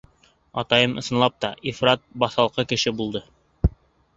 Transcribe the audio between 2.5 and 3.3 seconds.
кеше булды.